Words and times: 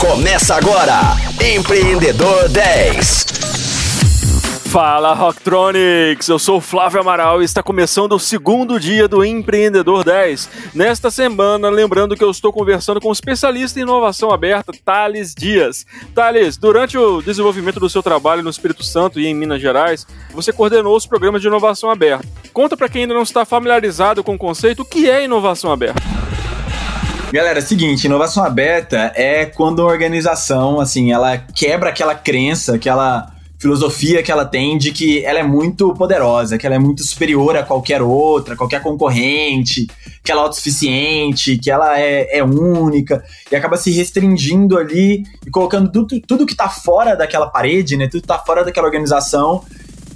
Começa 0.00 0.54
agora, 0.54 0.98
Empreendedor 1.54 2.48
10. 2.48 3.26
Fala 4.70 5.12
Rocktronics, 5.12 6.26
eu 6.26 6.38
sou 6.38 6.58
Flávio 6.58 7.02
Amaral 7.02 7.42
e 7.42 7.44
está 7.44 7.62
começando 7.62 8.12
o 8.12 8.18
segundo 8.18 8.80
dia 8.80 9.06
do 9.06 9.22
Empreendedor 9.22 10.02
10. 10.02 10.48
Nesta 10.74 11.10
semana, 11.10 11.68
lembrando 11.68 12.16
que 12.16 12.24
eu 12.24 12.30
estou 12.30 12.50
conversando 12.50 12.98
com 12.98 13.10
o 13.10 13.12
especialista 13.12 13.78
em 13.78 13.82
inovação 13.82 14.30
aberta, 14.30 14.72
Thales 14.82 15.34
Dias. 15.34 15.84
Thales, 16.14 16.56
durante 16.56 16.96
o 16.96 17.20
desenvolvimento 17.20 17.78
do 17.78 17.90
seu 17.90 18.02
trabalho 18.02 18.42
no 18.42 18.48
Espírito 18.48 18.82
Santo 18.82 19.20
e 19.20 19.26
em 19.26 19.34
Minas 19.34 19.60
Gerais, 19.60 20.06
você 20.32 20.50
coordenou 20.50 20.96
os 20.96 21.04
programas 21.04 21.42
de 21.42 21.48
inovação 21.48 21.90
aberta. 21.90 22.26
Conta 22.54 22.74
para 22.74 22.88
quem 22.88 23.02
ainda 23.02 23.12
não 23.12 23.22
está 23.22 23.44
familiarizado 23.44 24.24
com 24.24 24.34
o 24.34 24.38
conceito, 24.38 24.80
o 24.80 24.84
que 24.84 25.10
é 25.10 25.24
inovação 25.24 25.70
aberta? 25.70 26.00
Galera, 27.32 27.60
é 27.60 27.62
seguinte, 27.62 28.06
inovação 28.06 28.44
aberta 28.44 29.12
é 29.14 29.46
quando 29.46 29.78
uma 29.78 29.88
organização, 29.88 30.80
assim, 30.80 31.12
ela 31.12 31.38
quebra 31.38 31.90
aquela 31.90 32.12
crença, 32.12 32.74
aquela 32.74 33.32
filosofia 33.56 34.20
que 34.20 34.32
ela 34.32 34.44
tem 34.44 34.76
de 34.76 34.90
que 34.90 35.24
ela 35.24 35.38
é 35.38 35.42
muito 35.44 35.94
poderosa, 35.94 36.58
que 36.58 36.66
ela 36.66 36.74
é 36.74 36.78
muito 36.78 37.04
superior 37.04 37.56
a 37.56 37.62
qualquer 37.62 38.02
outra, 38.02 38.56
qualquer 38.56 38.82
concorrente, 38.82 39.86
que 40.24 40.32
ela 40.32 40.40
é 40.40 40.44
autossuficiente, 40.44 41.56
que 41.56 41.70
ela 41.70 42.00
é, 42.00 42.38
é 42.38 42.42
única, 42.42 43.22
e 43.52 43.54
acaba 43.54 43.76
se 43.76 43.92
restringindo 43.92 44.76
ali 44.76 45.22
e 45.46 45.50
colocando 45.50 45.92
tudo, 45.92 46.20
tudo 46.26 46.46
que 46.46 46.56
tá 46.56 46.68
fora 46.68 47.14
daquela 47.14 47.48
parede, 47.48 47.96
né? 47.96 48.08
Tudo 48.08 48.22
que 48.22 48.28
tá 48.28 48.40
fora 48.40 48.64
daquela 48.64 48.88
organização 48.88 49.62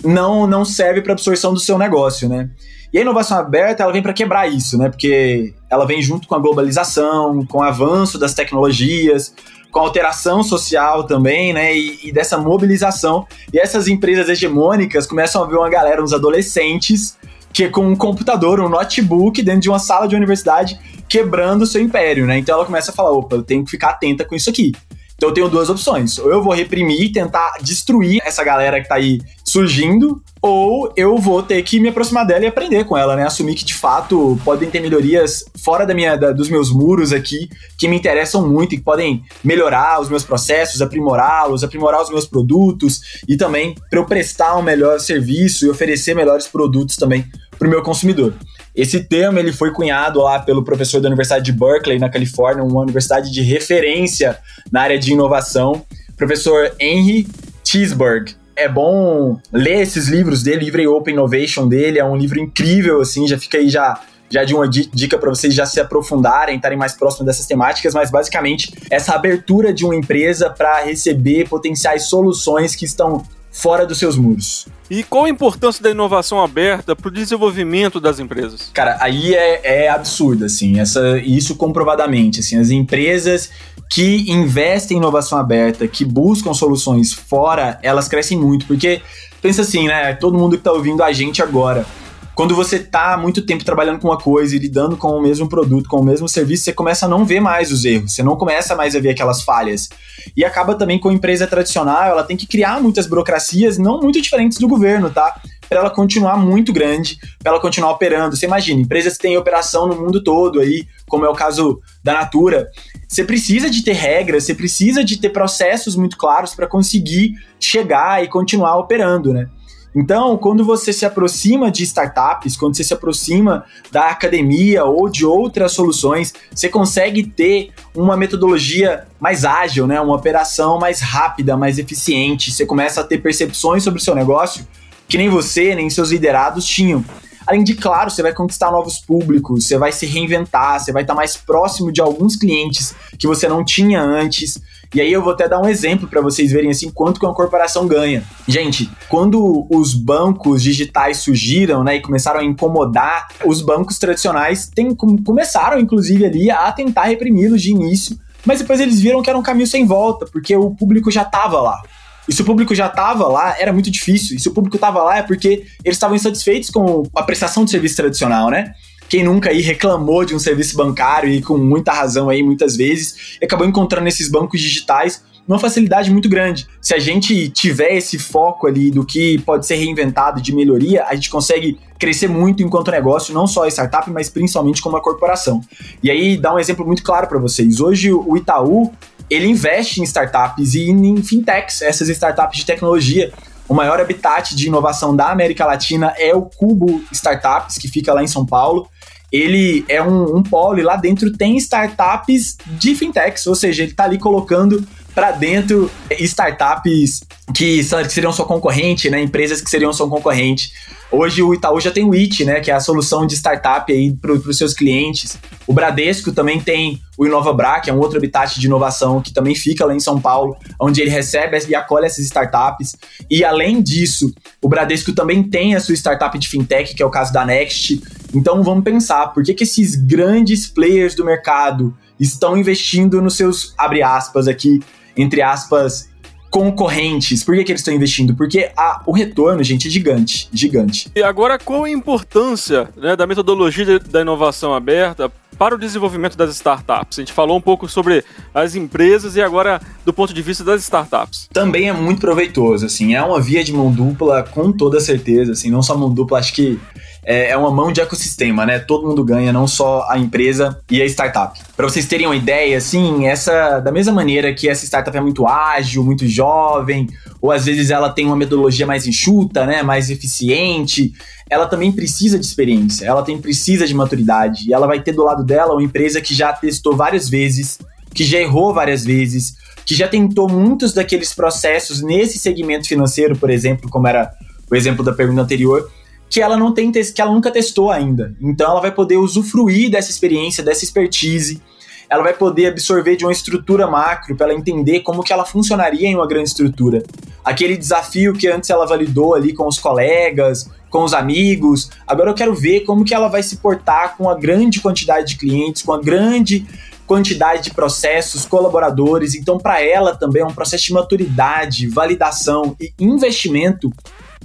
não, 0.02 0.48
não 0.48 0.64
serve 0.64 1.00
para 1.00 1.12
absorção 1.12 1.54
do 1.54 1.60
seu 1.60 1.78
negócio, 1.78 2.28
né? 2.28 2.50
E 2.94 2.98
a 2.98 3.00
inovação 3.00 3.36
aberta, 3.36 3.82
ela 3.82 3.92
vem 3.92 4.00
para 4.00 4.12
quebrar 4.12 4.46
isso, 4.46 4.78
né? 4.78 4.88
Porque 4.88 5.52
ela 5.68 5.84
vem 5.84 6.00
junto 6.00 6.28
com 6.28 6.36
a 6.36 6.38
globalização, 6.38 7.44
com 7.44 7.58
o 7.58 7.62
avanço 7.62 8.20
das 8.20 8.34
tecnologias, 8.34 9.34
com 9.72 9.80
a 9.80 9.82
alteração 9.82 10.44
social 10.44 11.02
também, 11.02 11.52
né? 11.52 11.76
E, 11.76 11.98
e, 12.04 12.12
dessa 12.12 12.38
mobilização. 12.38 13.26
E 13.52 13.58
essas 13.58 13.88
empresas 13.88 14.28
hegemônicas 14.28 15.08
começam 15.08 15.42
a 15.42 15.46
ver 15.48 15.56
uma 15.56 15.68
galera, 15.68 16.00
uns 16.00 16.12
adolescentes, 16.12 17.18
que 17.52 17.68
com 17.68 17.84
um 17.84 17.96
computador, 17.96 18.60
um 18.60 18.68
notebook 18.68 19.42
dentro 19.42 19.62
de 19.62 19.68
uma 19.68 19.80
sala 19.80 20.06
de 20.06 20.14
universidade, 20.14 20.78
quebrando 21.08 21.62
o 21.62 21.66
seu 21.66 21.82
império, 21.82 22.26
né? 22.26 22.38
Então 22.38 22.54
ela 22.54 22.64
começa 22.64 22.92
a 22.92 22.94
falar: 22.94 23.10
opa, 23.10 23.34
eu 23.34 23.42
tenho 23.42 23.64
que 23.64 23.72
ficar 23.72 23.90
atenta 23.90 24.24
com 24.24 24.36
isso 24.36 24.48
aqui. 24.48 24.70
Então 25.16 25.30
eu 25.30 25.34
tenho 25.34 25.48
duas 25.48 25.68
opções. 25.68 26.16
Ou 26.18 26.30
eu 26.30 26.40
vou 26.44 26.52
reprimir, 26.52 27.12
tentar 27.12 27.54
destruir 27.60 28.22
essa 28.24 28.44
galera 28.44 28.80
que 28.80 28.88
tá 28.88 28.94
aí 28.94 29.20
surgindo, 29.44 30.22
ou 30.46 30.92
eu 30.94 31.16
vou 31.16 31.42
ter 31.42 31.62
que 31.62 31.80
me 31.80 31.88
aproximar 31.88 32.26
dela 32.26 32.44
e 32.44 32.46
aprender 32.46 32.84
com 32.84 32.98
ela, 32.98 33.16
né? 33.16 33.24
Assumir 33.24 33.54
que 33.54 33.64
de 33.64 33.72
fato 33.72 34.38
podem 34.44 34.68
ter 34.68 34.78
melhorias 34.78 35.42
fora 35.56 35.86
da 35.86 35.94
minha, 35.94 36.16
da, 36.16 36.32
dos 36.32 36.50
meus 36.50 36.70
muros 36.70 37.14
aqui 37.14 37.48
que 37.78 37.88
me 37.88 37.96
interessam 37.96 38.46
muito 38.46 38.74
e 38.74 38.76
que 38.76 38.84
podem 38.84 39.24
melhorar 39.42 40.02
os 40.02 40.10
meus 40.10 40.22
processos, 40.22 40.82
aprimorá-los, 40.82 41.64
aprimorar 41.64 42.02
os 42.02 42.10
meus 42.10 42.26
produtos 42.26 43.22
e 43.26 43.38
também 43.38 43.74
para 43.88 43.98
eu 43.98 44.04
prestar 44.04 44.54
um 44.58 44.62
melhor 44.62 45.00
serviço 45.00 45.64
e 45.64 45.70
oferecer 45.70 46.14
melhores 46.14 46.46
produtos 46.46 46.96
também 46.96 47.24
para 47.58 47.66
o 47.66 47.70
meu 47.70 47.82
consumidor. 47.82 48.34
Esse 48.76 49.02
termo 49.02 49.38
ele 49.38 49.50
foi 49.50 49.72
cunhado 49.72 50.20
lá 50.20 50.40
pelo 50.40 50.62
professor 50.62 51.00
da 51.00 51.08
Universidade 51.08 51.42
de 51.42 51.52
Berkeley, 51.52 51.98
na 51.98 52.10
Califórnia, 52.10 52.62
uma 52.62 52.82
universidade 52.82 53.32
de 53.32 53.40
referência 53.40 54.36
na 54.70 54.82
área 54.82 54.98
de 54.98 55.10
inovação, 55.10 55.86
professor 56.18 56.70
Henry 56.78 57.26
Cheeseberg 57.64 58.43
é 58.56 58.68
bom 58.68 59.38
ler 59.52 59.82
esses 59.82 60.08
livros 60.08 60.42
dele, 60.42 60.64
livro 60.64 60.94
Open 60.94 61.14
Innovation 61.14 61.66
dele, 61.68 61.98
é 61.98 62.04
um 62.04 62.16
livro 62.16 62.38
incrível, 62.38 63.00
assim, 63.00 63.26
já 63.26 63.38
fica 63.38 63.58
aí 63.58 63.68
já 63.68 64.00
já 64.30 64.42
de 64.42 64.54
uma 64.54 64.68
dica 64.68 65.16
para 65.16 65.28
vocês 65.28 65.54
já 65.54 65.64
se 65.64 65.78
aprofundarem, 65.78 66.56
estarem 66.56 66.76
mais 66.76 66.94
próximos 66.94 67.26
dessas 67.26 67.46
temáticas, 67.46 67.94
mas 67.94 68.10
basicamente 68.10 68.72
essa 68.90 69.12
abertura 69.12 69.72
de 69.72 69.84
uma 69.84 69.94
empresa 69.94 70.50
para 70.50 70.82
receber 70.82 71.48
potenciais 71.48 72.06
soluções 72.08 72.74
que 72.74 72.84
estão 72.84 73.22
fora 73.52 73.86
dos 73.86 73.98
seus 73.98 74.16
muros. 74.16 74.66
E 74.90 75.04
qual 75.04 75.26
a 75.26 75.30
importância 75.30 75.82
da 75.82 75.90
inovação 75.90 76.42
aberta 76.42 76.96
para 76.96 77.08
o 77.08 77.10
desenvolvimento 77.10 78.00
das 78.00 78.18
empresas? 78.18 78.70
Cara, 78.74 78.98
aí 79.00 79.34
é, 79.34 79.84
é 79.84 79.88
absurdo, 79.88 80.44
assim, 80.44 80.80
essa, 80.80 81.18
isso 81.18 81.54
comprovadamente, 81.54 82.40
assim, 82.40 82.58
as 82.58 82.70
empresas 82.70 83.50
que 83.94 84.28
investem 84.28 84.96
em 84.96 84.98
inovação 84.98 85.38
aberta, 85.38 85.86
que 85.86 86.04
buscam 86.04 86.52
soluções 86.52 87.12
fora, 87.12 87.78
elas 87.80 88.08
crescem 88.08 88.36
muito, 88.36 88.66
porque 88.66 89.00
pensa 89.40 89.62
assim, 89.62 89.86
né, 89.86 90.12
todo 90.14 90.36
mundo 90.36 90.56
que 90.56 90.62
está 90.62 90.72
ouvindo 90.72 91.00
a 91.00 91.12
gente 91.12 91.40
agora, 91.40 91.86
quando 92.34 92.56
você 92.56 92.80
tá 92.80 93.16
muito 93.16 93.42
tempo 93.42 93.64
trabalhando 93.64 94.00
com 94.00 94.08
uma 94.08 94.18
coisa 94.18 94.56
e 94.56 94.58
lidando 94.58 94.96
com 94.96 95.10
o 95.10 95.22
mesmo 95.22 95.48
produto, 95.48 95.88
com 95.88 96.00
o 96.00 96.04
mesmo 96.04 96.28
serviço, 96.28 96.64
você 96.64 96.72
começa 96.72 97.06
a 97.06 97.08
não 97.08 97.24
ver 97.24 97.38
mais 97.38 97.70
os 97.70 97.84
erros, 97.84 98.12
você 98.12 98.24
não 98.24 98.34
começa 98.34 98.74
mais 98.74 98.96
a 98.96 99.00
ver 99.00 99.10
aquelas 99.10 99.42
falhas. 99.42 99.88
E 100.36 100.44
acaba 100.44 100.74
também 100.74 100.98
com 100.98 101.10
a 101.10 101.12
empresa 101.12 101.46
tradicional, 101.46 102.08
ela 102.08 102.24
tem 102.24 102.36
que 102.36 102.48
criar 102.48 102.82
muitas 102.82 103.06
burocracias 103.06 103.78
não 103.78 104.00
muito 104.00 104.20
diferentes 104.20 104.58
do 104.58 104.66
governo, 104.66 105.08
tá? 105.08 105.40
Para 105.68 105.80
ela 105.80 105.90
continuar 105.90 106.36
muito 106.36 106.72
grande, 106.72 107.18
para 107.42 107.52
ela 107.52 107.60
continuar 107.60 107.90
operando. 107.92 108.36
Você 108.36 108.46
imagina, 108.46 108.80
empresas 108.80 109.16
que 109.16 109.22
têm 109.22 109.36
operação 109.36 109.86
no 109.86 109.96
mundo 109.96 110.22
todo 110.22 110.60
aí, 110.60 110.86
como 111.08 111.24
é 111.24 111.28
o 111.28 111.34
caso 111.34 111.80
da 112.02 112.14
Natura, 112.14 112.68
você 113.08 113.24
precisa 113.24 113.70
de 113.70 113.82
ter 113.82 113.92
regras, 113.92 114.44
você 114.44 114.54
precisa 114.54 115.04
de 115.04 115.18
ter 115.18 115.30
processos 115.30 115.96
muito 115.96 116.16
claros 116.16 116.54
para 116.54 116.66
conseguir 116.66 117.34
chegar 117.60 118.22
e 118.22 118.28
continuar 118.28 118.76
operando, 118.76 119.32
né? 119.32 119.48
Então, 119.94 120.36
quando 120.36 120.64
você 120.64 120.92
se 120.92 121.06
aproxima 121.06 121.70
de 121.70 121.84
startups, 121.84 122.56
quando 122.56 122.76
você 122.76 122.82
se 122.82 122.92
aproxima 122.92 123.64
da 123.92 124.08
academia 124.08 124.84
ou 124.84 125.08
de 125.08 125.24
outras 125.24 125.70
soluções, 125.70 126.34
você 126.52 126.68
consegue 126.68 127.24
ter 127.24 127.70
uma 127.94 128.16
metodologia 128.16 129.06
mais 129.20 129.44
ágil, 129.44 129.86
né? 129.86 130.00
uma 130.00 130.16
operação 130.16 130.80
mais 130.80 131.00
rápida, 131.00 131.56
mais 131.56 131.78
eficiente. 131.78 132.50
Você 132.50 132.66
começa 132.66 133.02
a 133.02 133.04
ter 133.04 133.18
percepções 133.18 133.84
sobre 133.84 134.00
o 134.00 134.02
seu 134.02 134.16
negócio 134.16 134.66
que 135.08 135.18
nem 135.18 135.28
você, 135.28 135.74
nem 135.74 135.90
seus 135.90 136.10
liderados 136.10 136.64
tinham. 136.64 137.04
Além 137.46 137.62
de, 137.62 137.74
claro, 137.74 138.10
você 138.10 138.22
vai 138.22 138.32
conquistar 138.32 138.70
novos 138.70 138.98
públicos, 138.98 139.66
você 139.66 139.76
vai 139.76 139.92
se 139.92 140.06
reinventar, 140.06 140.80
você 140.80 140.92
vai 140.92 141.02
estar 141.02 141.14
mais 141.14 141.36
próximo 141.36 141.92
de 141.92 142.00
alguns 142.00 142.36
clientes 142.36 142.94
que 143.18 143.26
você 143.26 143.46
não 143.46 143.62
tinha 143.62 144.00
antes. 144.00 144.58
E 144.94 145.00
aí 145.00 145.12
eu 145.12 145.22
vou 145.22 145.32
até 145.32 145.46
dar 145.46 145.60
um 145.60 145.68
exemplo 145.68 146.08
para 146.08 146.22
vocês 146.22 146.50
verem 146.52 146.70
assim 146.70 146.90
quanto 146.90 147.20
que 147.20 147.26
uma 147.26 147.34
corporação 147.34 147.86
ganha. 147.86 148.22
Gente, 148.48 148.88
quando 149.08 149.66
os 149.68 149.92
bancos 149.92 150.62
digitais 150.62 151.18
surgiram, 151.18 151.84
né, 151.84 151.96
e 151.96 152.00
começaram 152.00 152.40
a 152.40 152.44
incomodar, 152.44 153.28
os 153.44 153.60
bancos 153.60 153.98
tradicionais 153.98 154.70
tem, 154.74 154.94
começaram 154.94 155.78
inclusive 155.78 156.24
ali 156.24 156.50
a 156.50 156.72
tentar 156.72 157.04
reprimi-los 157.04 157.60
de 157.60 157.72
início, 157.72 158.18
mas 158.46 158.60
depois 158.60 158.80
eles 158.80 159.00
viram 159.00 159.22
que 159.22 159.28
era 159.28 159.38
um 159.38 159.42
caminho 159.42 159.66
sem 159.66 159.84
volta, 159.84 160.26
porque 160.26 160.56
o 160.56 160.70
público 160.70 161.10
já 161.10 161.22
estava 161.22 161.60
lá. 161.60 161.82
E 162.28 162.34
se 162.34 162.42
o 162.42 162.44
público 162.44 162.74
já 162.74 162.86
estava 162.86 163.28
lá, 163.28 163.56
era 163.58 163.72
muito 163.72 163.90
difícil. 163.90 164.36
E 164.36 164.40
se 164.40 164.48
o 164.48 164.52
público 164.52 164.76
estava 164.76 165.02
lá 165.02 165.18
é 165.18 165.22
porque 165.22 165.66
eles 165.84 165.96
estavam 165.96 166.16
insatisfeitos 166.16 166.70
com 166.70 167.04
a 167.14 167.22
prestação 167.22 167.64
de 167.64 167.70
serviço 167.70 167.96
tradicional, 167.96 168.50
né? 168.50 168.74
Quem 169.08 169.22
nunca 169.22 169.50
aí 169.50 169.60
reclamou 169.60 170.24
de 170.24 170.34
um 170.34 170.38
serviço 170.38 170.76
bancário 170.76 171.28
e 171.30 171.42
com 171.42 171.58
muita 171.58 171.92
razão 171.92 172.28
aí 172.30 172.42
muitas 172.42 172.76
vezes, 172.76 173.38
acabou 173.42 173.66
encontrando 173.66 174.04
nesses 174.04 174.30
bancos 174.30 174.60
digitais 174.60 175.22
uma 175.46 175.58
facilidade 175.58 176.10
muito 176.10 176.28
grande. 176.28 176.66
Se 176.80 176.94
a 176.94 176.98
gente 176.98 177.50
tiver 177.50 177.94
esse 177.96 178.18
foco 178.18 178.66
ali 178.66 178.90
do 178.90 179.04
que 179.04 179.38
pode 179.42 179.66
ser 179.66 179.76
reinventado 179.76 180.40
de 180.40 180.54
melhoria, 180.54 181.04
a 181.04 181.14
gente 181.14 181.28
consegue 181.28 181.78
crescer 181.98 182.28
muito 182.28 182.62
enquanto 182.62 182.90
negócio, 182.90 183.34
não 183.34 183.46
só 183.46 183.64
a 183.64 183.68
startup, 183.68 184.10
mas 184.10 184.28
principalmente 184.30 184.80
como 184.80 184.96
a 184.96 185.02
corporação. 185.02 185.60
E 186.02 186.10
aí 186.10 186.36
dá 186.36 186.54
um 186.54 186.58
exemplo 186.58 186.86
muito 186.86 187.02
claro 187.02 187.26
para 187.26 187.38
vocês. 187.38 187.78
Hoje 187.78 188.10
o 188.12 188.36
Itaú, 188.36 188.90
ele 189.30 189.46
investe 189.46 190.00
em 190.00 190.04
startups 190.04 190.74
e 190.74 190.90
em 190.90 191.22
fintechs, 191.22 191.82
essas 191.82 192.08
startups 192.08 192.58
de 192.58 192.66
tecnologia. 192.66 193.32
O 193.66 193.74
maior 193.74 193.98
habitat 193.98 194.54
de 194.54 194.66
inovação 194.66 195.16
da 195.16 195.30
América 195.30 195.64
Latina 195.64 196.12
é 196.18 196.34
o 196.34 196.42
Cubo 196.42 197.02
Startups, 197.10 197.78
que 197.78 197.88
fica 197.88 198.12
lá 198.12 198.22
em 198.22 198.28
São 198.28 198.44
Paulo 198.44 198.88
ele 199.34 199.84
é 199.88 200.00
um, 200.00 200.36
um 200.36 200.42
polo 200.44 200.78
e 200.78 200.82
lá 200.82 200.94
dentro 200.94 201.32
tem 201.32 201.56
startups 201.56 202.56
de 202.68 202.94
fintechs, 202.94 203.44
ou 203.48 203.54
seja, 203.56 203.82
ele 203.82 203.90
está 203.90 204.04
ali 204.04 204.16
colocando 204.16 204.86
para 205.14 205.30
dentro 205.30 205.90
startups 206.10 207.22
que, 207.54 207.82
seriam 208.08 208.32
sua 208.32 208.44
concorrente, 208.44 209.08
né? 209.08 209.22
Empresas 209.22 209.60
que 209.60 209.70
seriam 209.70 209.92
sua 209.92 210.08
concorrente. 210.08 210.72
Hoje 211.10 211.42
o 211.42 211.54
Itaú 211.54 211.80
já 211.80 211.92
tem 211.92 212.04
o 212.04 212.12
IT, 212.14 212.44
né? 212.44 212.60
Que 212.60 212.70
é 212.70 212.74
a 212.74 212.80
solução 212.80 213.24
de 213.24 213.36
startup 213.36 213.92
aí 213.92 214.12
para 214.12 214.32
os 214.32 214.58
seus 214.58 214.74
clientes. 214.74 215.38
O 215.66 215.72
Bradesco 215.72 216.32
também 216.32 216.60
tem 216.60 217.00
o 217.16 217.24
InovaBra, 217.24 217.80
que 217.80 217.88
é 217.88 217.94
um 217.94 217.98
outro 217.98 218.18
habitat 218.18 218.58
de 218.58 218.66
inovação 218.66 219.22
que 219.22 219.32
também 219.32 219.54
fica 219.54 219.86
lá 219.86 219.94
em 219.94 220.00
São 220.00 220.20
Paulo, 220.20 220.56
onde 220.80 221.00
ele 221.00 221.10
recebe 221.10 221.56
e 221.68 221.74
acolhe 221.74 222.06
essas 222.06 222.24
startups. 222.24 222.96
E 223.30 223.44
além 223.44 223.80
disso, 223.80 224.34
o 224.60 224.68
Bradesco 224.68 225.12
também 225.12 225.42
tem 225.42 225.76
a 225.76 225.80
sua 225.80 225.94
startup 225.94 226.36
de 226.36 226.48
fintech, 226.48 226.94
que 226.94 227.02
é 227.02 227.06
o 227.06 227.10
caso 227.10 227.32
da 227.32 227.44
Next. 227.44 228.02
Então 228.34 228.64
vamos 228.64 228.82
pensar, 228.82 229.28
por 229.28 229.44
que, 229.44 229.54
que 229.54 229.62
esses 229.62 229.94
grandes 229.94 230.66
players 230.66 231.14
do 231.14 231.24
mercado 231.24 231.96
estão 232.18 232.56
investindo 232.56 233.22
nos 233.22 233.36
seus, 233.36 233.74
abre 233.78 234.02
aspas 234.02 234.48
aqui, 234.48 234.80
entre 235.16 235.42
aspas, 235.42 236.08
concorrentes. 236.50 237.42
Por 237.42 237.56
que, 237.56 237.64
que 237.64 237.72
eles 237.72 237.80
estão 237.80 237.92
investindo? 237.92 238.34
Porque 238.34 238.70
a, 238.76 239.02
o 239.04 239.12
retorno, 239.12 239.62
gente, 239.64 239.88
é 239.88 239.90
gigante, 239.90 240.48
gigante. 240.52 241.10
E 241.14 241.20
agora, 241.20 241.58
qual 241.58 241.82
a 241.82 241.90
importância 241.90 242.88
né, 242.96 243.16
da 243.16 243.26
metodologia 243.26 243.98
da 243.98 244.20
inovação 244.20 244.72
aberta 244.72 245.30
para 245.54 245.74
o 245.74 245.78
desenvolvimento 245.78 246.36
das 246.36 246.50
startups? 246.50 247.18
A 247.18 247.22
gente 247.22 247.32
falou 247.32 247.56
um 247.56 247.60
pouco 247.60 247.88
sobre 247.88 248.24
as 248.52 248.74
empresas 248.74 249.36
e 249.36 249.42
agora 249.42 249.80
do 250.04 250.12
ponto 250.12 250.34
de 250.34 250.42
vista 250.42 250.62
das 250.62 250.82
startups. 250.82 251.48
Também 251.52 251.88
é 251.88 251.92
muito 251.92 252.20
proveitoso, 252.20 252.86
assim, 252.86 253.14
é 253.14 253.22
uma 253.22 253.40
via 253.40 253.64
de 253.64 253.72
mão 253.72 253.90
dupla 253.90 254.42
com 254.42 254.72
toda 254.72 255.00
certeza, 255.00 255.52
assim, 255.52 255.70
não 255.70 255.82
só 255.82 255.96
mão 255.96 256.12
dupla, 256.12 256.38
acho 256.38 256.52
que 256.52 256.78
é, 257.24 257.50
é 257.50 257.56
uma 257.56 257.70
mão 257.70 257.90
de 257.90 258.00
ecossistema, 258.00 258.66
né? 258.66 258.78
Todo 258.78 259.06
mundo 259.06 259.24
ganha, 259.24 259.52
não 259.52 259.66
só 259.66 260.06
a 260.08 260.18
empresa 260.18 260.78
e 260.90 261.00
a 261.00 261.06
startup. 261.06 261.58
Para 261.76 261.88
vocês 261.88 262.06
terem 262.06 262.26
uma 262.26 262.36
ideia, 262.36 262.76
assim, 262.76 263.26
essa 263.26 263.80
da 263.80 263.90
mesma 263.90 264.12
maneira 264.12 264.52
que 264.54 264.68
essa 264.68 264.84
startup 264.84 265.16
é 265.16 265.20
muito 265.20 265.46
ágil, 265.46 266.04
muito 266.04 266.26
jovem, 266.26 267.08
ou 267.44 267.52
às 267.52 267.66
vezes 267.66 267.90
ela 267.90 268.08
tem 268.08 268.24
uma 268.24 268.36
metodologia 268.36 268.86
mais 268.86 269.06
enxuta, 269.06 269.66
né, 269.66 269.82
mais 269.82 270.08
eficiente, 270.08 271.12
ela 271.50 271.66
também 271.66 271.92
precisa 271.92 272.38
de 272.38 272.46
experiência, 272.46 273.04
ela 273.04 273.22
tem 273.22 273.36
precisa 273.36 273.86
de 273.86 273.94
maturidade, 273.94 274.66
e 274.66 274.72
ela 274.72 274.86
vai 274.86 275.02
ter 275.02 275.12
do 275.12 275.22
lado 275.22 275.44
dela 275.44 275.74
uma 275.74 275.82
empresa 275.82 276.22
que 276.22 276.32
já 276.32 276.54
testou 276.54 276.96
várias 276.96 277.28
vezes, 277.28 277.78
que 278.14 278.24
já 278.24 278.38
errou 278.38 278.72
várias 278.72 279.04
vezes, 279.04 279.56
que 279.84 279.94
já 279.94 280.08
tentou 280.08 280.48
muitos 280.48 280.94
daqueles 280.94 281.34
processos 281.34 282.00
nesse 282.00 282.38
segmento 282.38 282.88
financeiro, 282.88 283.36
por 283.36 283.50
exemplo, 283.50 283.90
como 283.90 284.08
era 284.08 284.32
o 284.70 284.74
exemplo 284.74 285.04
da 285.04 285.12
pergunta 285.12 285.42
anterior, 285.42 285.92
que 286.30 286.40
ela 286.40 286.56
não 286.56 286.72
tem 286.72 286.90
que 286.90 287.20
ela 287.20 287.30
nunca 287.30 287.50
testou 287.50 287.90
ainda. 287.90 288.34
Então 288.40 288.70
ela 288.70 288.80
vai 288.80 288.90
poder 288.90 289.18
usufruir 289.18 289.90
dessa 289.90 290.10
experiência, 290.10 290.64
dessa 290.64 290.82
expertise. 290.82 291.60
Ela 292.08 292.22
vai 292.22 292.32
poder 292.32 292.68
absorver 292.68 293.16
de 293.16 293.24
uma 293.26 293.32
estrutura 293.32 293.86
macro 293.86 294.34
para 294.34 294.46
ela 294.46 294.58
entender 294.58 295.00
como 295.00 295.22
que 295.22 295.32
ela 295.32 295.44
funcionaria 295.44 296.08
em 296.08 296.14
uma 296.14 296.26
grande 296.26 296.48
estrutura. 296.48 297.02
Aquele 297.44 297.76
desafio 297.76 298.32
que 298.32 298.48
antes 298.48 298.70
ela 298.70 298.86
validou 298.86 299.34
ali 299.34 299.52
com 299.52 299.66
os 299.66 299.78
colegas, 299.78 300.70
com 300.88 301.04
os 301.04 301.12
amigos, 301.12 301.90
agora 302.06 302.30
eu 302.30 302.34
quero 302.34 302.54
ver 302.54 302.80
como 302.80 303.04
que 303.04 303.12
ela 303.12 303.28
vai 303.28 303.42
se 303.42 303.56
portar 303.56 304.16
com 304.16 304.30
a 304.30 304.34
grande 304.34 304.80
quantidade 304.80 305.28
de 305.28 305.36
clientes, 305.36 305.82
com 305.82 305.92
a 305.92 306.00
grande 306.00 306.66
quantidade 307.06 307.64
de 307.64 307.74
processos, 307.74 308.46
colaboradores. 308.46 309.34
Então, 309.34 309.58
para 309.58 309.82
ela 309.82 310.16
também 310.16 310.42
é 310.42 310.46
um 310.46 310.54
processo 310.54 310.84
de 310.84 310.92
maturidade, 310.92 311.86
validação 311.88 312.76
e 312.80 312.92
investimento, 312.98 313.92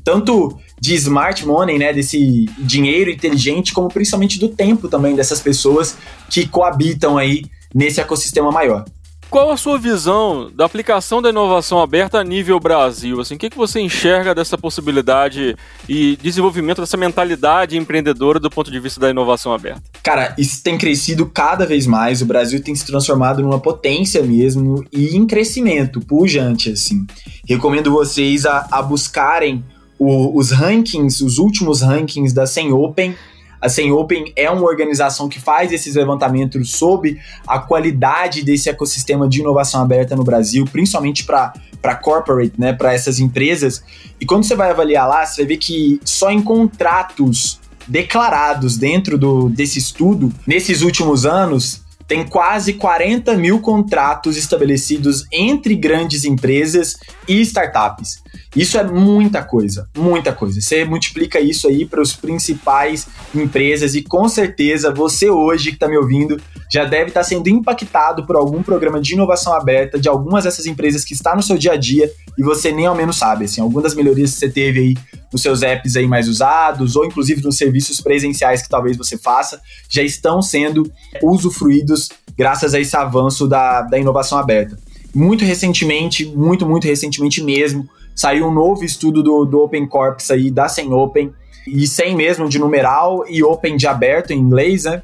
tanto 0.03 0.57
de 0.79 0.95
smart 0.95 1.45
money, 1.45 1.77
né, 1.77 1.93
desse 1.93 2.45
dinheiro 2.57 3.09
inteligente, 3.09 3.73
como 3.73 3.87
principalmente 3.87 4.39
do 4.39 4.49
tempo 4.49 4.87
também 4.87 5.15
dessas 5.15 5.41
pessoas 5.41 5.97
que 6.29 6.47
coabitam 6.47 7.17
aí 7.17 7.45
nesse 7.73 8.01
ecossistema 8.01 8.51
maior. 8.51 8.85
Qual 9.29 9.51
a 9.51 9.57
sua 9.57 9.77
visão 9.77 10.49
da 10.51 10.65
aplicação 10.65 11.21
da 11.21 11.29
inovação 11.29 11.79
aberta 11.79 12.17
a 12.17 12.23
nível 12.23 12.59
Brasil? 12.59 13.21
Assim, 13.21 13.35
o 13.35 13.37
que, 13.37 13.51
que 13.51 13.57
você 13.57 13.79
enxerga 13.79 14.33
dessa 14.33 14.57
possibilidade 14.57 15.55
e 15.87 16.17
desenvolvimento 16.19 16.81
dessa 16.81 16.97
mentalidade 16.97 17.77
empreendedora 17.77 18.39
do 18.39 18.49
ponto 18.49 18.71
de 18.71 18.79
vista 18.79 18.99
da 18.99 19.07
inovação 19.07 19.53
aberta? 19.53 19.83
Cara, 20.01 20.33
isso 20.35 20.63
tem 20.63 20.79
crescido 20.79 21.27
cada 21.27 21.63
vez 21.67 21.85
mais. 21.85 22.23
O 22.23 22.25
Brasil 22.25 22.63
tem 22.63 22.73
se 22.73 22.83
transformado 22.87 23.43
numa 23.43 23.59
potência 23.59 24.23
mesmo 24.23 24.83
e 24.91 25.15
em 25.15 25.27
crescimento 25.27 26.01
pujante, 26.01 26.71
assim. 26.71 27.05
Recomendo 27.47 27.91
vocês 27.91 28.47
a, 28.47 28.67
a 28.71 28.81
buscarem 28.81 29.63
o, 29.99 30.35
os 30.35 30.49
rankings, 30.49 31.23
os 31.23 31.37
últimos 31.37 31.81
rankings 31.81 32.33
da 32.33 32.47
Sen 32.47 32.73
Open. 32.73 33.15
A 33.61 33.67
Sen 33.67 33.91
Open 33.91 34.31
é 34.35 34.49
uma 34.49 34.63
organização 34.63 35.27
que 35.27 35.39
faz 35.39 35.71
esses 35.71 35.95
levantamentos 35.95 36.71
sobre 36.71 37.19
a 37.47 37.59
qualidade 37.59 38.43
desse 38.43 38.69
ecossistema 38.69 39.27
de 39.27 39.39
inovação 39.39 39.81
aberta 39.81 40.15
no 40.15 40.23
Brasil, 40.23 40.65
principalmente 40.71 41.25
para 41.25 41.53
para 41.81 41.95
corporate, 41.95 42.53
né, 42.57 42.73
para 42.73 42.93
essas 42.93 43.19
empresas. 43.19 43.81
E 44.19 44.25
quando 44.25 44.43
você 44.43 44.53
vai 44.53 44.69
avaliar 44.69 45.07
lá, 45.07 45.25
você 45.25 45.43
vai 45.43 45.47
ver 45.47 45.57
que 45.57 45.97
só 46.03 46.29
em 46.29 46.41
contratos 46.41 47.57
declarados 47.87 48.77
dentro 48.77 49.17
do, 49.17 49.49
desse 49.49 49.79
estudo, 49.79 50.31
nesses 50.45 50.81
últimos 50.81 51.25
anos, 51.25 51.81
tem 52.09 52.25
quase 52.27 52.73
40 52.73 53.35
mil 53.35 53.61
contratos 53.61 54.35
estabelecidos 54.35 55.27
entre 55.31 55.75
grandes 55.75 56.25
empresas 56.25 56.97
e 57.27 57.39
startups. 57.41 58.23
Isso 58.55 58.79
é 58.79 58.83
muita 58.83 59.43
coisa, 59.43 59.87
muita 59.95 60.33
coisa. 60.33 60.59
Você 60.59 60.83
multiplica 60.83 61.39
isso 61.39 61.67
aí 61.67 61.85
para 61.85 62.01
os 62.01 62.15
principais 62.15 63.07
empresas 63.33 63.93
e 63.93 64.01
com 64.01 64.27
certeza 64.27 64.91
você 64.91 65.29
hoje 65.29 65.69
que 65.69 65.75
está 65.75 65.87
me 65.87 65.97
ouvindo 65.97 66.41
já 66.71 66.83
deve 66.83 67.09
estar 67.09 67.19
tá 67.19 67.23
sendo 67.23 67.47
impactado 67.47 68.25
por 68.25 68.35
algum 68.35 68.63
programa 68.63 68.99
de 68.99 69.13
inovação 69.13 69.53
aberta 69.53 69.99
de 69.99 70.09
algumas 70.09 70.45
dessas 70.45 70.65
empresas 70.65 71.05
que 71.05 71.13
está 71.13 71.35
no 71.35 71.43
seu 71.43 71.59
dia 71.59 71.73
a 71.73 71.77
dia 71.77 72.11
e 72.39 72.41
você 72.41 72.71
nem 72.71 72.85
ao 72.85 72.95
menos 72.95 73.17
sabe. 73.17 73.43
Assim, 73.43 73.59
algumas 73.59 73.83
das 73.83 73.93
melhorias 73.93 74.31
que 74.31 74.39
você 74.39 74.49
teve 74.49 74.79
aí 74.79 74.93
nos 75.31 75.41
seus 75.41 75.61
apps 75.61 75.97
aí 75.97 76.07
mais 76.07 76.29
usados 76.29 76.95
ou 76.95 77.05
inclusive 77.05 77.43
nos 77.43 77.57
serviços 77.57 77.99
presenciais 77.99 78.61
que 78.61 78.69
talvez 78.69 78.95
você 78.95 79.17
faça 79.17 79.61
já 79.89 80.01
estão 80.01 80.41
sendo 80.41 80.89
usufruídos 81.21 82.07
graças 82.37 82.73
a 82.73 82.79
esse 82.79 82.95
avanço 82.95 83.45
da, 83.45 83.81
da 83.81 83.99
inovação 83.99 84.37
aberta. 84.37 84.79
Muito 85.13 85.43
recentemente, 85.43 86.25
muito, 86.25 86.65
muito 86.65 86.87
recentemente 86.87 87.43
mesmo, 87.43 87.89
saiu 88.15 88.47
um 88.47 88.53
novo 88.53 88.85
estudo 88.85 89.21
do, 89.21 89.43
do 89.43 89.59
Open 89.59 89.85
Corps 89.85 90.31
aí, 90.31 90.49
da 90.49 90.69
Sem 90.69 90.93
Open, 90.93 91.33
e 91.67 91.85
sem 91.85 92.15
mesmo 92.15 92.47
de 92.47 92.57
numeral 92.57 93.25
e 93.27 93.43
Open 93.43 93.75
de 93.75 93.85
aberto 93.85 94.31
em 94.31 94.39
inglês, 94.39 94.85
né? 94.85 95.01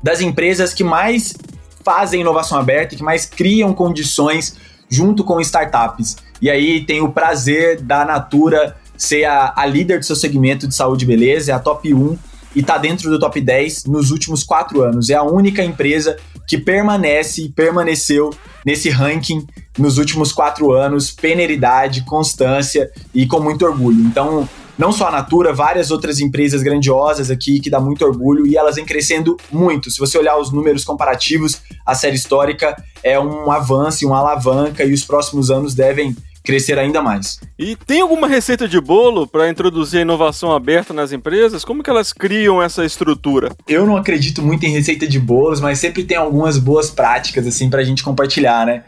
Das 0.00 0.20
empresas 0.20 0.72
que 0.72 0.84
mais 0.84 1.34
fazem 1.82 2.20
inovação 2.20 2.56
aberta 2.56 2.94
e 2.94 2.98
que 2.98 3.02
mais 3.02 3.26
criam 3.26 3.72
condições 3.72 4.56
junto 4.88 5.24
com 5.24 5.40
startups. 5.40 6.16
E 6.40 6.50
aí 6.50 6.84
tem 6.84 7.00
o 7.00 7.10
prazer 7.10 7.80
da 7.80 8.04
Natura 8.04 8.76
ser 8.96 9.24
a, 9.24 9.52
a 9.56 9.66
líder 9.66 9.98
do 9.98 10.04
seu 10.04 10.16
segmento 10.16 10.66
de 10.66 10.74
saúde 10.74 11.04
e 11.04 11.08
beleza, 11.08 11.52
é 11.52 11.54
a 11.54 11.58
top 11.58 11.92
1 11.92 12.18
e 12.54 12.60
está 12.60 12.78
dentro 12.78 13.10
do 13.10 13.18
top 13.18 13.38
10 13.38 13.84
nos 13.84 14.10
últimos 14.10 14.42
quatro 14.42 14.82
anos. 14.82 15.10
É 15.10 15.14
a 15.14 15.22
única 15.22 15.62
empresa 15.62 16.16
que 16.46 16.56
permanece 16.56 17.42
e 17.42 17.48
permaneceu 17.50 18.30
nesse 18.64 18.88
ranking 18.88 19.46
nos 19.78 19.98
últimos 19.98 20.32
quatro 20.32 20.72
anos, 20.72 21.10
peneridade, 21.10 22.04
constância 22.04 22.90
e 23.14 23.26
com 23.26 23.40
muito 23.40 23.64
orgulho. 23.66 24.00
Então, 24.00 24.48
não 24.78 24.92
só 24.92 25.08
a 25.08 25.10
Natura, 25.10 25.52
várias 25.52 25.90
outras 25.90 26.20
empresas 26.20 26.62
grandiosas 26.62 27.30
aqui 27.30 27.60
que 27.60 27.70
dá 27.70 27.80
muito 27.80 28.04
orgulho 28.04 28.46
e 28.46 28.56
elas 28.56 28.76
vêm 28.76 28.84
crescendo 28.84 29.36
muito. 29.50 29.90
Se 29.90 29.98
você 29.98 30.18
olhar 30.18 30.38
os 30.38 30.52
números 30.52 30.84
comparativos, 30.84 31.60
a 31.84 31.94
série 31.94 32.16
histórica 32.16 32.76
é 33.02 33.18
um 33.18 33.50
avanço, 33.50 34.06
uma 34.06 34.18
alavanca 34.18 34.84
e 34.84 34.92
os 34.92 35.04
próximos 35.04 35.50
anos 35.50 35.74
devem 35.74 36.14
crescer 36.46 36.78
ainda 36.78 37.02
mais. 37.02 37.40
E 37.58 37.74
tem 37.74 38.00
alguma 38.00 38.28
receita 38.28 38.68
de 38.68 38.80
bolo 38.80 39.26
para 39.26 39.50
introduzir 39.50 39.98
a 39.98 40.02
inovação 40.02 40.52
aberta 40.52 40.94
nas 40.94 41.10
empresas? 41.10 41.64
Como 41.64 41.82
que 41.82 41.90
elas 41.90 42.12
criam 42.12 42.62
essa 42.62 42.84
estrutura? 42.84 43.50
Eu 43.66 43.84
não 43.84 43.96
acredito 43.96 44.40
muito 44.40 44.64
em 44.64 44.70
receita 44.70 45.06
de 45.06 45.18
bolos, 45.18 45.60
mas 45.60 45.80
sempre 45.80 46.04
tem 46.04 46.16
algumas 46.16 46.56
boas 46.56 46.88
práticas 46.88 47.46
assim 47.46 47.68
para 47.68 47.80
a 47.80 47.84
gente 47.84 48.04
compartilhar, 48.04 48.64
né? 48.64 48.84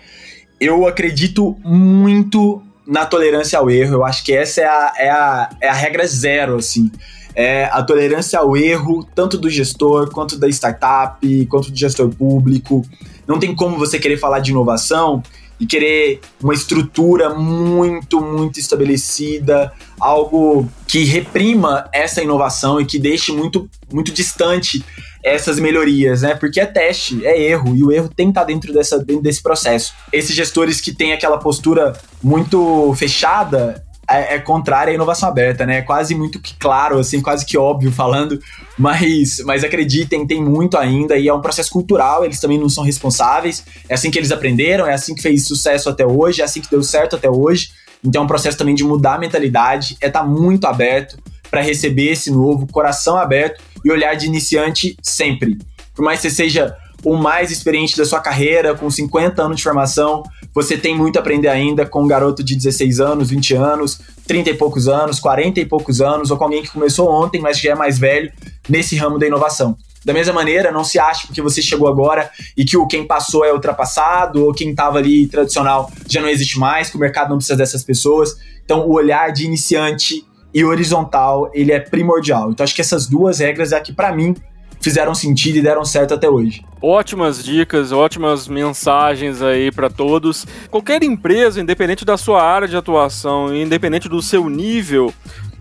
Eu 0.60 0.86
acredito 0.86 1.56
muito 1.64 2.62
na 2.88 3.04
tolerância 3.04 3.58
ao 3.58 3.70
erro. 3.70 3.96
Eu 3.96 4.04
acho 4.04 4.24
que 4.24 4.32
essa 4.32 4.62
é 4.62 4.66
a, 4.66 4.92
é 4.96 5.10
a, 5.10 5.50
é 5.60 5.68
a 5.68 5.74
regra 5.74 6.06
zero, 6.06 6.56
assim. 6.56 6.90
É 7.34 7.66
a 7.66 7.82
tolerância 7.82 8.38
ao 8.38 8.56
erro, 8.56 9.06
tanto 9.14 9.36
do 9.36 9.50
gestor, 9.50 10.10
quanto 10.10 10.38
da 10.38 10.48
startup, 10.48 11.46
quanto 11.46 11.70
do 11.70 11.76
gestor 11.76 12.08
público. 12.08 12.84
Não 13.26 13.38
tem 13.38 13.54
como 13.54 13.78
você 13.78 13.98
querer 13.98 14.16
falar 14.16 14.40
de 14.40 14.50
inovação 14.50 15.22
e 15.60 15.66
querer 15.66 16.20
uma 16.42 16.54
estrutura 16.54 17.34
muito, 17.34 18.20
muito 18.20 18.58
estabelecida, 18.58 19.72
algo 20.00 20.66
que 20.86 21.04
reprima 21.04 21.88
essa 21.92 22.22
inovação 22.22 22.80
e 22.80 22.86
que 22.86 22.98
deixe 22.98 23.32
muito, 23.32 23.68
muito 23.92 24.12
distante 24.12 24.84
essas 25.22 25.58
melhorias, 25.58 26.22
né? 26.22 26.34
Porque 26.34 26.60
é 26.60 26.66
teste, 26.66 27.26
é 27.26 27.40
erro, 27.40 27.74
e 27.74 27.82
o 27.82 27.92
erro 27.92 28.08
tem 28.08 28.26
que 28.26 28.30
estar 28.30 28.44
dentro, 28.44 28.72
dessa, 28.72 28.98
dentro 28.98 29.22
desse 29.22 29.42
processo. 29.42 29.92
Esses 30.12 30.34
gestores 30.34 30.80
que 30.80 30.92
têm 30.92 31.12
aquela 31.12 31.38
postura 31.38 31.92
muito 32.22 32.94
fechada, 32.96 33.84
é, 34.08 34.36
é 34.36 34.38
contrária 34.38 34.90
à 34.90 34.94
inovação 34.94 35.28
aberta, 35.28 35.66
né? 35.66 35.78
É 35.78 35.82
quase 35.82 36.14
muito 36.14 36.40
que 36.40 36.54
claro, 36.56 36.98
assim, 36.98 37.20
quase 37.20 37.44
que 37.44 37.58
óbvio 37.58 37.92
falando, 37.92 38.40
mas, 38.78 39.38
mas 39.44 39.62
acreditem, 39.62 40.26
tem 40.26 40.42
muito 40.42 40.78
ainda 40.78 41.16
e 41.16 41.28
é 41.28 41.34
um 41.34 41.42
processo 41.42 41.70
cultural, 41.70 42.24
eles 42.24 42.40
também 42.40 42.58
não 42.58 42.70
são 42.70 42.82
responsáveis. 42.82 43.64
É 43.88 43.94
assim 43.94 44.10
que 44.10 44.18
eles 44.18 44.32
aprenderam, 44.32 44.86
é 44.86 44.94
assim 44.94 45.14
que 45.14 45.20
fez 45.20 45.46
sucesso 45.46 45.90
até 45.90 46.06
hoje, 46.06 46.40
é 46.40 46.44
assim 46.44 46.60
que 46.60 46.70
deu 46.70 46.82
certo 46.82 47.16
até 47.16 47.28
hoje. 47.28 47.70
Então 48.02 48.22
é 48.22 48.24
um 48.24 48.28
processo 48.28 48.56
também 48.56 48.74
de 48.74 48.84
mudar 48.84 49.14
a 49.14 49.18
mentalidade, 49.18 49.96
é 50.00 50.06
estar 50.06 50.20
tá 50.20 50.26
muito 50.26 50.66
aberto 50.66 51.18
para 51.50 51.60
receber 51.60 52.12
esse 52.12 52.30
novo, 52.30 52.66
coração 52.66 53.16
aberto 53.16 53.62
e 53.84 53.90
olhar 53.90 54.14
de 54.14 54.26
iniciante 54.26 54.96
sempre. 55.02 55.58
Por 55.94 56.04
mais 56.04 56.20
que 56.20 56.28
você 56.28 56.34
seja 56.34 56.76
o 57.04 57.16
mais 57.16 57.50
experiente 57.50 57.96
da 57.96 58.04
sua 58.04 58.20
carreira, 58.20 58.74
com 58.74 58.90
50 58.90 59.42
anos 59.42 59.58
de 59.58 59.62
formação, 59.62 60.22
você 60.54 60.76
tem 60.76 60.96
muito 60.96 61.16
a 61.16 61.20
aprender 61.20 61.48
ainda 61.48 61.86
com 61.86 62.02
um 62.02 62.08
garoto 62.08 62.42
de 62.42 62.56
16 62.56 63.00
anos, 63.00 63.30
20 63.30 63.54
anos, 63.54 64.00
30 64.26 64.50
e 64.50 64.54
poucos 64.54 64.88
anos, 64.88 65.20
40 65.20 65.60
e 65.60 65.64
poucos 65.64 66.00
anos, 66.00 66.30
ou 66.30 66.36
com 66.36 66.44
alguém 66.44 66.62
que 66.62 66.70
começou 66.70 67.08
ontem, 67.10 67.40
mas 67.40 67.58
já 67.60 67.72
é 67.72 67.74
mais 67.74 67.98
velho 67.98 68.32
nesse 68.68 68.96
ramo 68.96 69.18
da 69.18 69.26
inovação. 69.26 69.76
Da 70.04 70.12
mesma 70.12 70.32
maneira, 70.32 70.70
não 70.70 70.84
se 70.84 70.98
ache 70.98 71.26
porque 71.26 71.42
você 71.42 71.60
chegou 71.60 71.88
agora 71.88 72.30
e 72.56 72.64
que 72.64 72.76
o 72.76 72.86
quem 72.86 73.06
passou 73.06 73.44
é 73.44 73.52
ultrapassado, 73.52 74.44
ou 74.44 74.52
quem 74.52 74.70
estava 74.70 74.98
ali 74.98 75.26
tradicional 75.26 75.90
já 76.08 76.20
não 76.20 76.28
existe 76.28 76.58
mais, 76.58 76.88
que 76.88 76.96
o 76.96 77.00
mercado 77.00 77.30
não 77.30 77.36
precisa 77.36 77.56
dessas 77.56 77.82
pessoas. 77.82 78.36
Então, 78.64 78.86
o 78.86 78.92
olhar 78.92 79.32
de 79.32 79.44
iniciante 79.44 80.24
e 80.52 80.64
horizontal, 80.64 81.50
ele 81.52 81.72
é 81.72 81.80
primordial. 81.80 82.50
Então, 82.50 82.64
acho 82.64 82.74
que 82.74 82.80
essas 82.80 83.06
duas 83.06 83.38
regras 83.38 83.72
é 83.72 83.80
que, 83.80 83.92
para 83.92 84.12
mim, 84.12 84.34
fizeram 84.80 85.14
sentido 85.14 85.56
e 85.56 85.62
deram 85.62 85.84
certo 85.84 86.14
até 86.14 86.28
hoje. 86.28 86.64
Ótimas 86.80 87.42
dicas, 87.42 87.92
ótimas 87.92 88.46
mensagens 88.46 89.42
aí 89.42 89.70
para 89.70 89.90
todos. 89.90 90.46
Qualquer 90.70 91.02
empresa, 91.02 91.60
independente 91.60 92.04
da 92.04 92.16
sua 92.16 92.42
área 92.42 92.68
de 92.68 92.76
atuação, 92.76 93.54
independente 93.54 94.08
do 94.08 94.22
seu 94.22 94.48
nível, 94.48 95.12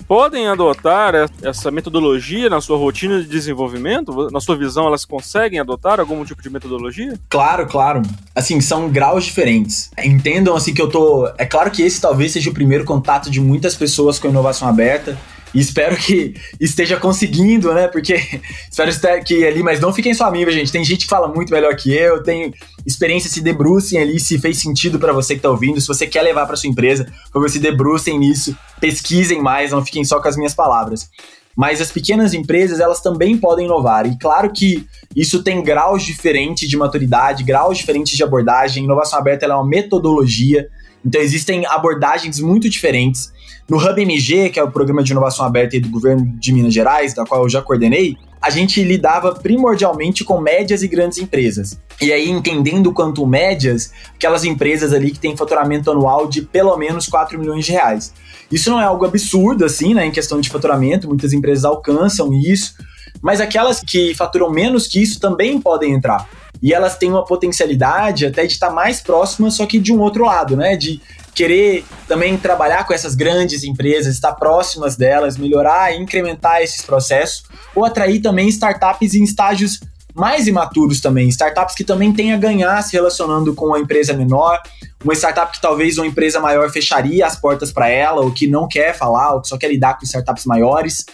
podem 0.08 0.48
adotar 0.48 1.14
essa 1.44 1.70
metodologia 1.70 2.50
na 2.50 2.62
sua 2.62 2.78
rotina 2.78 3.22
de 3.22 3.28
desenvolvimento? 3.28 4.30
Na 4.32 4.40
sua 4.40 4.56
visão, 4.56 4.88
elas 4.88 5.06
conseguem 5.06 5.60
adotar 5.60 6.00
algum 6.00 6.24
tipo 6.24 6.42
de 6.42 6.50
metodologia? 6.50 7.20
Claro, 7.30 7.68
claro. 7.68 8.02
Assim, 8.34 8.62
são 8.62 8.90
graus 8.90 9.26
diferentes. 9.26 9.92
Entendam 10.04 10.56
assim 10.56 10.74
que 10.74 10.82
eu 10.82 10.90
tô. 10.90 11.28
É 11.38 11.46
claro 11.46 11.70
que 11.70 11.82
esse 11.82 12.00
talvez 12.00 12.32
seja 12.32 12.50
o 12.50 12.54
primeiro 12.54 12.86
contato 12.86 13.30
de 13.30 13.42
muitas 13.42 13.76
pessoas 13.76 14.18
com 14.18 14.28
inovação 14.28 14.68
aberta. 14.68 15.18
E 15.54 15.60
espero 15.60 15.96
que 15.96 16.36
esteja 16.60 16.98
conseguindo, 16.98 17.74
né? 17.74 17.88
Porque 17.88 18.14
espero 18.72 19.24
que 19.24 19.46
ali, 19.46 19.64
mas 19.64 19.80
não 19.80 19.94
fiquem 19.94 20.14
só 20.14 20.26
amigos, 20.26 20.54
gente. 20.54 20.72
Tem 20.72 20.84
gente 20.84 21.06
que 21.06 21.10
fala 21.10 21.28
muito 21.28 21.52
melhor 21.52 21.76
que 21.76 21.94
eu, 21.94 22.22
tem 22.24 22.54
experiência, 22.86 23.30
se 23.30 23.42
debrucem 23.42 24.00
ali 24.00 24.20
se 24.20 24.38
fez 24.40 24.58
sentido 24.60 25.00
para 25.00 25.12
você 25.12 25.36
que 25.36 25.42
tá 25.42 25.50
ouvindo. 25.50 25.82
Se 25.82 25.88
você 25.88 26.08
quer 26.08 26.22
levar 26.22 26.46
para 26.46 26.56
sua 26.56 26.70
empresa, 26.70 27.12
favor, 27.32 27.50
se 27.50 27.60
debrucem 27.60 28.18
nisso, 28.20 28.56
pesquisem 28.80 29.42
mais, 29.42 29.72
não 29.72 29.84
fiquem 29.84 30.04
só 30.04 30.22
com 30.22 30.28
as 30.28 30.38
minhas 30.38 30.54
palavras. 30.54 31.10
Mas 31.56 31.82
as 31.82 31.92
pequenas 31.92 32.36
empresas, 32.36 32.80
elas 32.80 33.02
também 33.02 33.36
podem 33.36 33.66
inovar. 33.66 34.06
E 34.06 34.16
claro 34.18 34.52
que 34.52 34.86
isso 35.16 35.42
tem 35.42 35.64
graus 35.64 36.04
diferentes 36.04 36.70
de 36.70 36.78
maturidade, 36.78 37.44
graus 37.44 37.80
diferentes 37.80 38.16
de 38.16 38.24
abordagem. 38.24 38.84
Inovação 38.84 39.18
aberta 39.18 39.48
é 39.48 39.54
uma 39.54 39.66
metodologia, 39.66 40.68
então 41.04 41.20
existem 41.20 41.66
abordagens 41.66 42.40
muito 42.40 42.70
diferentes. 42.70 43.34
No 43.68 43.78
Hub 43.78 44.00
MG, 44.00 44.50
que 44.50 44.60
é 44.60 44.64
o 44.64 44.72
programa 44.72 45.04
de 45.04 45.12
inovação 45.12 45.46
aberta 45.46 45.80
do 45.80 45.90
governo 45.90 46.26
de 46.40 46.54
Minas 46.54 46.74
Gerais, 46.74 47.14
da 47.14 47.26
qual 47.26 47.44
eu 47.44 47.50
já 47.50 47.62
coordenei, 47.62 48.16
a 48.42 48.50
gente 48.50 48.84
lidava 48.84 49.34
primordialmente 49.34 50.24
com 50.24 50.40
médias 50.40 50.84
e 50.84 50.88
grandes 50.88 51.18
empresas. 51.18 51.78
E 52.00 52.14
aí, 52.14 52.30
entendendo 52.30 52.94
quanto 52.94 53.26
médias, 53.26 53.92
aquelas 54.16 54.46
empresas 54.46 54.94
ali 54.94 55.12
que 55.12 55.20
têm 55.20 55.36
faturamento 55.36 55.92
anual 55.92 56.28
de 56.28 56.44
pelo 56.44 56.78
menos 56.78 57.08
4 57.08 57.38
milhões 57.40 57.66
de 57.66 57.72
reais. 57.72 58.14
Isso 58.52 58.70
não 58.70 58.80
é 58.80 58.86
algo 58.86 59.06
absurdo, 59.06 59.66
assim, 59.66 59.94
né, 59.94 60.06
em 60.06 60.12
questão 60.12 60.40
de 60.40 60.50
faturamento, 60.50 61.08
muitas 61.08 61.34
empresas 61.34 61.66
alcançam 61.66 62.34
isso, 62.34 62.74
mas 63.22 63.42
aquelas 63.42 63.82
que 63.82 64.14
faturam 64.16 64.50
menos 64.50 64.88
que 64.88 65.02
isso 65.02 65.20
também 65.20 65.60
podem 65.60 65.94
entrar. 65.94 66.28
E 66.62 66.74
elas 66.74 66.98
têm 66.98 67.12
uma 67.12 67.26
potencialidade 67.26 68.26
até 68.26 68.46
de 68.46 68.54
estar 68.54 68.72
mais 68.72 69.02
próximas, 69.02 69.56
só 69.56 69.66
que 69.66 69.80
de 69.80 69.94
um 69.94 70.00
outro 70.00 70.26
lado, 70.26 70.56
né, 70.56 70.76
de 70.76 71.02
querer 71.36 71.86
também 72.08 72.36
trabalhar 72.36 72.88
com 72.88 72.94
essas 72.94 73.14
grandes 73.14 73.64
empresas, 73.64 74.16
estar 74.16 74.34
próximas 74.34 74.96
delas, 74.96 75.38
melhorar 75.38 75.94
e 75.94 75.98
incrementar 75.98 76.62
esses 76.62 76.82
processos, 76.82 77.44
ou 77.76 77.86
atrair 77.86 78.22
também 78.22 78.48
startups 78.48 79.14
em 79.14 79.24
estágios 79.24 79.80
mais 80.16 80.48
imaturos 80.48 81.00
também, 81.00 81.28
startups 81.28 81.76
que 81.76 81.84
também 81.84 82.12
têm 82.12 82.34
a 82.34 82.38
ganhar 82.38 82.82
se 82.82 82.94
relacionando 82.94 83.54
com 83.54 83.68
uma 83.68 83.80
empresa 83.80 84.14
menor, 84.14 84.60
uma 85.04 85.14
startup 85.14 85.52
que 85.52 85.62
talvez 85.62 85.98
uma 85.98 86.08
empresa 86.08 86.40
maior 86.40 86.70
fecharia 86.72 87.26
as 87.26 87.40
portas 87.40 87.72
para 87.72 87.90
ela, 87.90 88.22
ou 88.22 88.32
que 88.32 88.48
não 88.48 88.68
quer 88.68 88.98
falar, 88.98 89.34
ou 89.34 89.42
que 89.42 89.48
só 89.48 89.58
quer 89.58 89.70
lidar 89.70 89.98
com 89.98 90.04
startups 90.06 90.46
maiores, 90.46 91.06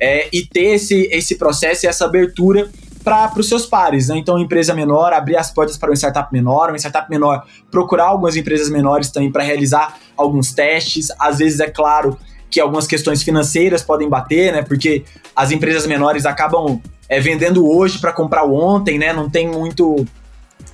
é, 0.00 0.28
e 0.32 0.46
ter 0.46 0.74
esse, 0.74 1.08
esse 1.10 1.36
processo 1.36 1.86
e 1.86 1.88
essa 1.88 2.04
abertura 2.04 2.70
para 3.02 3.32
os 3.36 3.48
seus 3.48 3.66
pares, 3.66 4.08
né? 4.08 4.16
Então, 4.16 4.38
empresa 4.38 4.72
menor, 4.74 5.12
abrir 5.12 5.36
as 5.36 5.50
portas 5.50 5.76
para 5.76 5.90
uma 5.90 5.96
startup 5.96 6.32
menor, 6.32 6.68
uma 6.68 6.78
startup 6.78 7.10
menor 7.10 7.44
procurar 7.70 8.04
algumas 8.04 8.36
empresas 8.36 8.70
menores 8.70 9.10
também 9.10 9.30
para 9.30 9.42
realizar 9.42 9.98
alguns 10.16 10.52
testes. 10.52 11.08
Às 11.18 11.38
vezes, 11.38 11.58
é 11.58 11.68
claro 11.68 12.16
que 12.48 12.60
algumas 12.60 12.86
questões 12.86 13.22
financeiras 13.22 13.82
podem 13.82 14.08
bater, 14.08 14.52
né? 14.52 14.62
Porque 14.62 15.04
as 15.34 15.50
empresas 15.50 15.86
menores 15.86 16.24
acabam 16.26 16.80
é, 17.08 17.18
vendendo 17.18 17.68
hoje 17.68 17.98
para 17.98 18.12
comprar 18.12 18.44
ontem, 18.44 18.98
né? 18.98 19.12
Não 19.12 19.28
tem 19.28 19.48
muito 19.48 20.06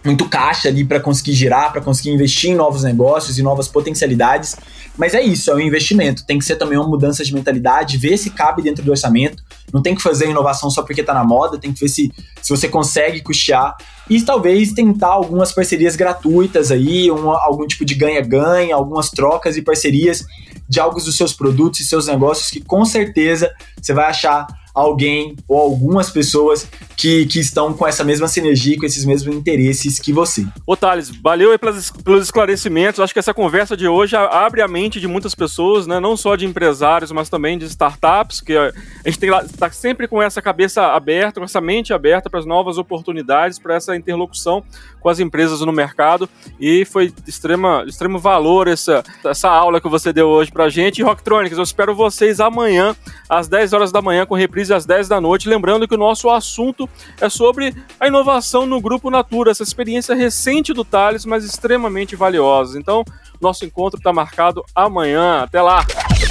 muito 0.08 0.26
caixa 0.26 0.68
ali 0.68 0.84
para 0.84 0.98
conseguir 0.98 1.34
girar, 1.34 1.70
para 1.70 1.82
conseguir 1.82 2.10
investir 2.10 2.50
em 2.50 2.54
novos 2.54 2.82
negócios 2.82 3.38
e 3.38 3.42
novas 3.42 3.68
potencialidades. 3.68 4.56
Mas 4.96 5.12
é 5.12 5.22
isso, 5.22 5.50
é 5.50 5.54
um 5.54 5.60
investimento. 5.60 6.24
Tem 6.24 6.38
que 6.38 6.44
ser 6.46 6.56
também 6.56 6.78
uma 6.78 6.88
mudança 6.88 7.22
de 7.22 7.32
mentalidade, 7.32 7.98
ver 7.98 8.16
se 8.16 8.30
cabe 8.30 8.62
dentro 8.62 8.82
do 8.82 8.90
orçamento. 8.90 9.42
Não 9.72 9.82
tem 9.82 9.94
que 9.94 10.02
fazer 10.02 10.28
inovação 10.28 10.70
só 10.70 10.82
porque 10.82 11.02
está 11.02 11.12
na 11.12 11.22
moda, 11.22 11.58
tem 11.58 11.72
que 11.72 11.80
ver 11.80 11.88
se, 11.88 12.10
se 12.40 12.48
você 12.48 12.68
consegue 12.68 13.20
custear. 13.20 13.76
E 14.08 14.22
talvez 14.22 14.72
tentar 14.72 15.08
algumas 15.08 15.52
parcerias 15.52 15.94
gratuitas 15.94 16.70
aí, 16.70 17.10
algum 17.10 17.66
tipo 17.66 17.84
de 17.84 17.94
ganha-ganha, 17.94 18.74
algumas 18.74 19.10
trocas 19.10 19.58
e 19.58 19.62
parcerias 19.62 20.24
de 20.66 20.80
algo 20.80 20.98
dos 20.98 21.16
seus 21.16 21.34
produtos 21.34 21.80
e 21.80 21.84
seus 21.84 22.06
negócios 22.06 22.48
que 22.50 22.60
com 22.60 22.84
certeza 22.84 23.52
você 23.80 23.92
vai 23.92 24.06
achar 24.06 24.46
alguém 24.78 25.34
ou 25.48 25.58
algumas 25.60 26.10
pessoas 26.10 26.68
que, 26.96 27.26
que 27.26 27.40
estão 27.40 27.72
com 27.72 27.86
essa 27.86 28.04
mesma 28.04 28.28
sinergia, 28.28 28.76
com 28.78 28.86
esses 28.86 29.04
mesmos 29.04 29.34
interesses 29.34 29.98
que 29.98 30.12
você. 30.12 30.46
Ô 30.66 30.76
Thales, 30.76 31.10
valeu 31.22 31.52
aí 31.52 31.58
pelos, 31.58 31.90
pelos 31.90 32.24
esclarecimentos. 32.24 33.00
Acho 33.00 33.12
que 33.12 33.18
essa 33.18 33.34
conversa 33.34 33.76
de 33.76 33.88
hoje 33.88 34.16
abre 34.16 34.62
a 34.62 34.68
mente 34.68 35.00
de 35.00 35.06
muitas 35.06 35.34
pessoas, 35.34 35.86
né? 35.86 35.98
não 36.00 36.16
só 36.16 36.36
de 36.36 36.46
empresários, 36.46 37.12
mas 37.12 37.28
também 37.28 37.58
de 37.58 37.64
startups, 37.66 38.40
que 38.40 38.56
a 38.56 38.72
gente 39.04 39.24
está 39.24 39.70
sempre 39.70 40.06
com 40.06 40.22
essa 40.22 40.40
cabeça 40.40 40.86
aberta, 40.88 41.40
com 41.40 41.44
essa 41.44 41.60
mente 41.60 41.92
aberta 41.92 42.30
para 42.30 42.40
as 42.40 42.46
novas 42.46 42.78
oportunidades, 42.78 43.58
para 43.58 43.74
essa 43.74 43.96
interlocução 43.96 44.64
com 45.00 45.08
as 45.08 45.20
empresas 45.20 45.60
no 45.60 45.72
mercado. 45.72 46.28
E 46.60 46.84
foi 46.84 47.08
de 47.08 47.30
extrema, 47.30 47.84
de 47.84 47.90
extremo 47.90 48.18
valor 48.18 48.68
essa, 48.68 49.04
essa 49.24 49.48
aula 49.48 49.80
que 49.80 49.88
você 49.88 50.12
deu 50.12 50.28
hoje 50.28 50.50
para 50.50 50.64
a 50.64 50.68
gente. 50.68 50.98
E 50.98 51.02
Rocktronics, 51.02 51.58
eu 51.58 51.64
espero 51.64 51.94
vocês 51.94 52.40
amanhã, 52.40 52.94
às 53.28 53.48
10 53.48 53.72
horas 53.72 53.92
da 53.92 54.02
manhã, 54.02 54.26
com 54.26 54.34
reprise 54.34 54.67
às 54.74 54.86
10 54.86 55.08
da 55.08 55.20
noite. 55.20 55.48
Lembrando 55.48 55.86
que 55.86 55.94
o 55.94 55.98
nosso 55.98 56.28
assunto 56.30 56.88
é 57.20 57.28
sobre 57.28 57.74
a 57.98 58.06
inovação 58.06 58.66
no 58.66 58.80
Grupo 58.80 59.10
Natura, 59.10 59.50
essa 59.50 59.62
experiência 59.62 60.14
recente 60.14 60.72
do 60.72 60.84
Thales, 60.84 61.24
mas 61.24 61.44
extremamente 61.44 62.16
valiosa. 62.16 62.78
Então, 62.78 63.04
nosso 63.40 63.64
encontro 63.64 63.98
está 63.98 64.12
marcado 64.12 64.64
amanhã. 64.74 65.42
Até 65.42 65.62
lá! 65.62 65.84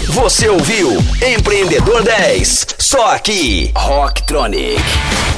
Você 0.10 0.50
ouviu 0.50 0.92
Empreendedor 1.26 2.04
10, 2.04 2.78
só 2.80 3.14
aqui, 3.14 3.72
Rocktronic, 3.76 4.82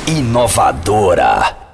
inovadora. 0.08 1.69